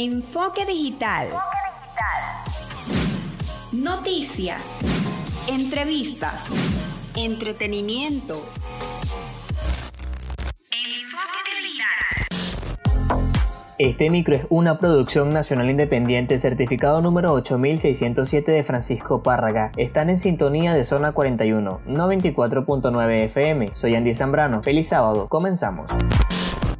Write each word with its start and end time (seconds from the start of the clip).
Enfoque 0.00 0.64
digital. 0.64 1.26
Noticias. 3.72 4.62
Entrevistas. 5.48 6.44
Entretenimiento. 7.16 8.40
Este 13.78 14.08
micro 14.10 14.36
es 14.36 14.46
una 14.50 14.78
producción 14.78 15.32
nacional 15.32 15.68
independiente 15.68 16.38
certificado 16.38 17.00
número 17.00 17.32
8607 17.32 18.52
de 18.52 18.62
Francisco 18.62 19.24
Párraga. 19.24 19.72
Están 19.76 20.10
en 20.10 20.18
sintonía 20.18 20.74
de 20.74 20.84
zona 20.84 21.10
41, 21.10 21.80
94.9 21.88 23.24
FM. 23.24 23.70
Soy 23.74 23.96
Andy 23.96 24.14
Zambrano. 24.14 24.62
Feliz 24.62 24.90
sábado. 24.90 25.26
Comenzamos. 25.28 25.90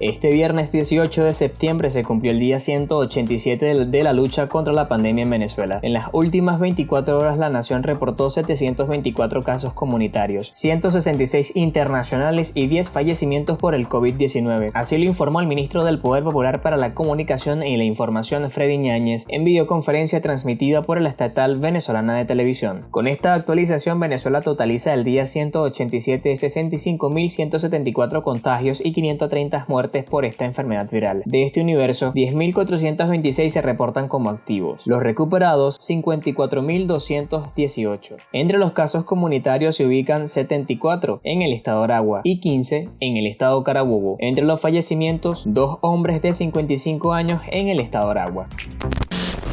Este 0.01 0.30
viernes 0.30 0.71
18 0.71 1.25
de 1.25 1.35
septiembre 1.35 1.91
se 1.91 2.05
cumplió 2.05 2.31
el 2.31 2.39
día 2.39 2.61
187 2.61 3.86
de 3.86 4.03
la 4.05 4.13
lucha 4.13 4.46
contra 4.46 4.72
la 4.72 4.86
pandemia 4.86 5.25
en 5.25 5.31
Venezuela. 5.31 5.81
En 5.82 5.93
las 5.93 6.11
últimas 6.13 6.61
24 6.61 7.18
horas 7.18 7.36
la 7.36 7.50
nación 7.50 7.82
reportó 7.82 8.31
724 8.31 9.43
casos 9.43 9.72
comunitarios, 9.72 10.53
166 10.55 11.57
internacionales 11.57 12.53
y 12.55 12.69
10 12.69 12.91
fallecimientos 12.91 13.58
por 13.58 13.75
el 13.75 13.89
COVID-19. 13.89 14.71
Así 14.72 14.99
lo 14.99 15.05
informó 15.05 15.41
el 15.41 15.49
ministro 15.49 15.82
del 15.82 15.99
Poder 15.99 16.22
Popular 16.22 16.63
para 16.63 16.77
la 16.77 16.94
Comunicación 16.94 17.67
y 17.67 17.77
la 17.77 17.83
Información 17.83 18.49
Freddy 18.53 18.79
Ñáñez 18.79 19.25
en 19.27 19.44
videoconferencia 19.44 20.21
transmitida 20.21 20.83
por 20.83 21.00
la 21.00 21.08
estatal 21.08 21.58
venezolana 21.58 22.17
de 22.17 22.25
televisión. 22.25 22.86
Con 22.93 23.08
esta 23.08 23.35
actualización 23.35 23.99
Venezuela 23.99 24.43
totaliza 24.43 24.94
el 24.94 25.03
día 25.03 25.27
187 25.27 26.35
65.174 26.35 28.22
contagios 28.22 28.80
y 28.85 28.93
530 28.93 29.64
muertes 29.67 29.88
por 29.89 30.25
esta 30.25 30.45
enfermedad 30.45 30.89
viral. 30.91 31.23
De 31.25 31.45
este 31.45 31.61
universo, 31.61 32.12
10.426 32.12 33.51
se 33.51 33.62
reportan 33.62 34.09
como 34.09 34.31
activos. 34.31 34.83
Los 34.87 35.01
recuperados, 35.03 35.78
54.218. 35.80 38.17
Entre 38.33 38.58
los 38.58 38.72
casos 38.72 39.05
comunitarios 39.05 39.77
se 39.77 39.86
ubican 39.86 40.27
74 40.28 41.20
en 41.25 41.42
el 41.42 41.53
estado 41.53 41.83
Aragua 41.83 42.20
y 42.25 42.41
15 42.41 42.89
en 43.00 43.17
el 43.17 43.27
estado 43.27 43.64
Carabobo. 43.64 44.17
Entre 44.20 44.45
los 44.45 44.61
fallecimientos, 44.61 45.45
dos 45.47 45.78
hombres 45.80 46.23
de 46.23 46.34
55 46.34 47.12
años 47.12 47.42
en 47.50 47.69
el 47.69 47.80
estado 47.80 48.11
Aragua. 48.11 48.47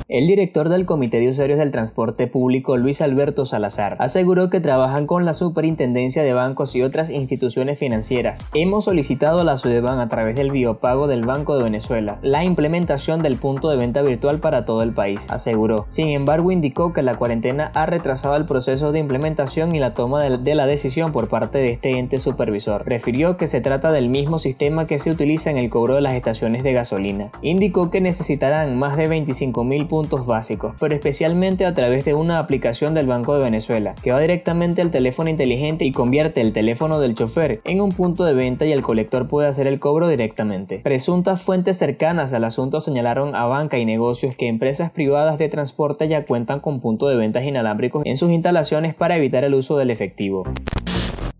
El 0.08 0.28
director 0.28 0.70
del 0.70 0.86
Comité 0.86 1.20
de 1.20 1.30
Usuarios 1.30 1.58
del 1.58 1.72
Transporte 1.72 2.28
Público, 2.28 2.78
Luis 2.78 3.02
Alberto 3.02 3.48
Salazar, 3.48 3.98
aseguró 4.00 4.52
que 4.52 4.60
trabajan 4.60 5.08
con 5.08 5.26
la 5.26 5.34
Superintendencia 5.34 6.22
de 6.22 6.32
Bancos 6.32 6.76
y 6.76 6.84
otras 6.84 7.10
instituciones 7.10 7.80
financieras. 7.80 8.46
Hemos 8.54 8.86
solicitado 8.86 9.40
a 9.40 9.44
la 9.44 9.58
Sudeban 9.58 9.98
a 9.98 10.08
través 10.08 10.36
del 10.36 10.52
biopago 10.52 11.08
del 11.08 11.26
Banco 11.26 11.58
de 11.58 11.64
Venezuela 11.64 12.20
la 12.22 12.44
implementación 12.44 13.24
del 13.24 13.38
punto 13.38 13.68
de 13.68 13.78
venta 13.78 14.04
virtual 14.04 14.38
para 14.38 14.64
todo 14.64 14.84
el 14.84 14.94
país, 14.94 15.26
aseguró. 15.32 15.86
Sin 15.88 16.10
embargo, 16.10 16.52
indicó 16.52 16.94
que 16.94 17.02
la 17.02 17.18
cuarentena 17.18 17.72
ha 17.74 17.88
retrasado 17.88 18.36
el 18.36 18.46
proceso 18.46 18.92
de 18.92 19.00
implementación 19.00 19.74
y 19.74 19.80
la 19.80 19.96
toma 19.96 20.22
de 20.22 20.54
la 20.54 20.68
decisión 20.68 21.14
por 21.14 21.30
parte 21.30 21.58
de 21.58 21.72
este 21.72 21.98
ente 21.98 22.20
supervisor. 22.20 22.84
Refirió 22.86 23.38
que 23.38 23.48
se 23.48 23.60
trata 23.60 23.92
del 23.92 24.10
mismo 24.10 24.38
sistema 24.38 24.86
que 24.86 25.00
se 25.00 25.10
utiliza 25.10 25.50
en 25.50 25.58
el 25.58 25.72
cobro 25.72 25.96
de 25.96 26.02
las 26.02 26.14
estaciones 26.14 26.62
de 26.62 26.74
gasolina. 26.74 27.32
Indicó 27.42 27.90
que 27.90 28.02
necesitarán 28.02 28.78
más 28.78 28.98
de 28.98 29.10
25.000 29.10 29.88
puntos 29.88 29.95
básicos, 30.26 30.76
pero 30.80 30.94
especialmente 30.94 31.66
a 31.66 31.74
través 31.74 32.06
de 32.06 32.14
una 32.14 32.40
aplicación 32.40 32.94
del 32.94 33.08
Banco 33.08 33.34
de 33.34 33.44
Venezuela, 33.44 33.96
que 34.04 34.12
va 34.12 34.20
directamente 34.20 34.82
al 34.82 34.92
teléfono 34.92 35.30
inteligente 35.30 35.86
y 35.86 35.92
convierte 35.92 36.42
el 36.42 36.54
teléfono 36.54 37.00
del 37.00 37.16
chofer 37.16 37.62
en 37.64 37.82
un 37.82 37.92
punto 37.92 38.26
de 38.26 38.34
venta 38.34 38.66
y 38.66 38.72
el 38.72 38.82
colector 38.82 39.28
puede 39.28 39.48
hacer 39.48 39.68
el 39.68 39.80
cobro 39.80 40.08
directamente. 40.08 40.80
Presuntas 40.80 41.42
fuentes 41.42 41.78
cercanas 41.78 42.34
al 42.34 42.44
asunto 42.44 42.82
señalaron 42.82 43.36
a 43.36 43.46
banca 43.46 43.78
y 43.78 43.86
negocios 43.86 44.36
que 44.36 44.48
empresas 44.48 44.92
privadas 44.92 45.38
de 45.38 45.50
transporte 45.50 46.08
ya 46.08 46.26
cuentan 46.26 46.60
con 46.60 46.82
punto 46.82 47.08
de 47.08 47.16
ventas 47.16 47.46
inalámbricos 47.46 48.04
en 48.06 48.18
sus 48.18 48.32
instalaciones 48.32 48.94
para 48.94 49.16
evitar 49.16 49.44
el 49.44 49.54
uso 49.54 49.78
del 49.78 49.92
efectivo. 49.92 50.44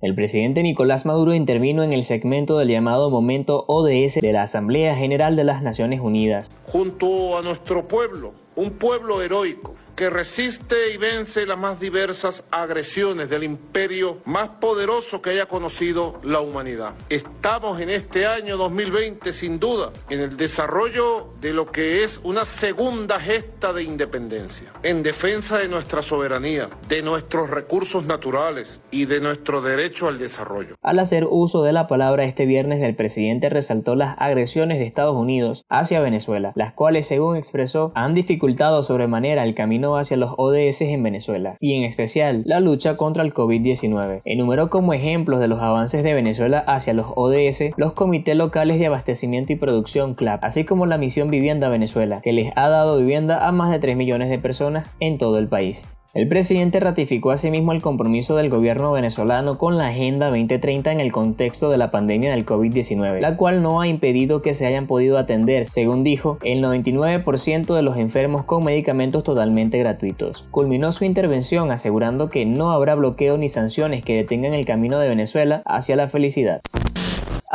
El 0.06 0.14
presidente 0.14 0.62
Nicolás 0.62 1.08
Maduro 1.08 1.34
intervino 1.34 1.82
en 1.82 1.92
el 1.92 2.04
segmento 2.04 2.60
del 2.60 2.68
llamado 2.68 3.10
Momento 3.10 3.66
ODS 3.68 4.20
de 4.22 4.34
la 4.34 4.44
Asamblea 4.44 4.96
General 4.96 5.36
de 5.36 5.44
las 5.44 5.64
Naciones 5.64 6.00
Unidas. 6.00 6.52
Junto 6.68 7.40
a 7.40 7.42
nuestro 7.42 7.88
pueblo, 7.88 8.34
un 8.56 8.70
pueblo 8.70 9.24
heroico 9.24 9.74
que 9.96 10.10
resiste 10.10 10.94
y 10.94 10.98
vence 10.98 11.46
las 11.46 11.58
más 11.58 11.80
diversas 11.80 12.44
agresiones 12.52 13.30
del 13.30 13.44
imperio 13.44 14.18
más 14.26 14.50
poderoso 14.60 15.22
que 15.22 15.30
haya 15.30 15.46
conocido 15.46 16.20
la 16.24 16.42
humanidad. 16.42 16.94
Estamos 17.10 17.80
en 17.80 17.90
este 17.90 18.26
año 18.26 18.58
2020 18.58 19.32
sin 19.32 19.60
duda 19.60 19.92
en 20.10 20.20
el 20.20 20.36
desarrollo 20.36 21.30
de 21.40 21.54
lo 21.54 21.66
que 21.66 22.04
es 22.04 22.20
una 22.24 22.44
segunda 22.44 23.20
gesta 23.20 23.72
de 23.72 23.84
independencia, 23.84 24.74
en 24.84 25.02
defensa 25.02 25.58
de 25.58 25.70
nuestra 25.70 26.02
soberanía, 26.02 26.70
de 26.90 27.02
nuestros 27.02 27.50
recursos 27.50 28.06
naturales 28.06 28.82
y 28.92 29.06
de 29.06 29.22
nuestro 29.22 29.62
derecho 29.62 30.10
al 30.10 30.20
desarrollo. 30.20 30.76
Al 30.82 31.00
hacer 31.00 31.26
uso 31.30 31.64
de 31.64 31.72
la 31.72 31.88
palabra 31.88 32.26
este 32.26 32.46
viernes, 32.46 32.82
el 32.82 32.96
presidente 32.96 33.50
resaltó 33.50 33.96
las 33.96 34.16
agresiones 34.20 34.80
de 34.80 34.86
Estados 34.86 35.16
Unidos 35.16 35.64
hacia 35.70 36.02
Venezuela, 36.02 36.52
las 36.56 36.74
cuales, 36.74 37.08
según 37.08 37.38
expresó, 37.38 37.92
han 37.96 38.14
dificultado 38.14 38.84
sobremanera 38.84 39.44
el 39.44 39.56
camino 39.56 39.85
hacia 39.94 40.18
los 40.18 40.34
ODS 40.38 40.82
en 40.82 41.04
Venezuela, 41.04 41.58
y 41.60 41.76
en 41.76 41.84
especial 41.84 42.42
la 42.46 42.60
lucha 42.60 42.98
contra 42.98 43.24
el 43.24 43.34
COVID-19. 43.34 44.22
Enumeró 44.26 44.70
como 44.70 44.94
ejemplos 44.94 45.40
de 45.40 45.48
los 45.48 45.62
avances 45.62 46.04
de 46.04 46.14
Venezuela 46.14 46.60
hacia 46.60 46.94
los 46.94 47.08
ODS 47.16 47.74
los 47.78 47.94
comités 47.94 48.36
locales 48.36 48.80
de 48.80 48.88
abastecimiento 48.88 49.54
y 49.54 49.58
producción 49.58 50.16
CLAP, 50.16 50.44
así 50.44 50.66
como 50.66 50.86
la 50.86 50.98
misión 50.98 51.30
Vivienda 51.30 51.70
Venezuela, 51.70 52.22
que 52.22 52.34
les 52.34 52.52
ha 52.56 52.70
dado 52.70 52.98
vivienda 52.98 53.48
a 53.48 53.52
más 53.52 53.72
de 53.72 53.80
3 53.80 53.96
millones 53.96 54.30
de 54.30 54.40
personas 54.40 54.88
en 55.00 55.18
todo 55.18 55.38
el 55.38 55.48
país. 55.48 55.88
El 56.16 56.30
presidente 56.30 56.80
ratificó 56.80 57.32
asimismo 57.32 57.74
el 57.74 57.82
compromiso 57.82 58.38
del 58.38 58.50
gobierno 58.50 58.94
venezolano 58.94 59.58
con 59.58 59.78
la 59.78 59.88
Agenda 59.88 60.30
2030 60.30 60.94
en 60.94 61.02
el 61.02 61.12
contexto 61.12 61.70
de 61.70 61.78
la 61.78 61.92
pandemia 61.92 62.32
del 62.32 62.46
COVID-19, 62.46 63.20
la 63.20 63.36
cual 63.36 63.62
no 63.62 63.82
ha 63.82 63.88
impedido 63.90 64.42
que 64.42 64.54
se 64.54 64.66
hayan 64.66 64.88
podido 64.88 65.18
atender, 65.18 65.66
según 65.66 66.06
dijo, 66.06 66.38
el 66.42 66.64
99% 66.64 67.76
de 67.76 67.82
los 67.82 67.98
enfermos 67.98 68.46
con 68.46 68.64
medicamentos 68.64 69.26
totalmente 69.26 69.78
gratuitos. 69.78 70.46
Culminó 70.52 70.94
su 70.94 71.04
intervención 71.04 71.70
asegurando 71.70 72.30
que 72.30 72.46
no 72.46 72.72
habrá 72.72 72.96
bloqueo 72.96 73.38
ni 73.38 73.50
sanciones 73.50 74.02
que 74.02 74.16
detengan 74.16 74.54
el 74.54 74.66
camino 74.66 75.00
de 75.00 75.10
Venezuela 75.10 75.64
hacia 75.66 75.98
la 75.98 76.08
felicidad. 76.08 76.62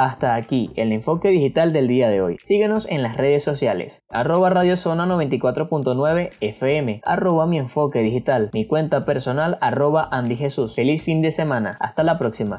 Hasta 0.01 0.35
aquí 0.35 0.71
el 0.77 0.93
enfoque 0.93 1.29
digital 1.29 1.75
del 1.75 1.87
día 1.87 2.09
de 2.09 2.23
hoy. 2.23 2.39
Síguenos 2.41 2.89
en 2.89 3.03
las 3.03 3.19
redes 3.19 3.45
sociales. 3.45 4.03
Arroba 4.09 4.49
Radio 4.49 4.79
Zona 4.79 5.05
94.9 5.05 6.31
FM. 6.41 7.03
Arroba 7.05 7.47
mi 7.47 7.59
enfoque 7.59 8.01
digital. 8.01 8.49
Mi 8.55 8.67
cuenta 8.67 9.05
personal 9.05 9.59
arroba 9.61 10.09
Andy 10.11 10.37
Jesús. 10.37 10.75
Feliz 10.75 11.03
fin 11.03 11.21
de 11.21 11.31
semana. 11.31 11.77
Hasta 11.81 12.03
la 12.03 12.19
próxima. 12.19 12.57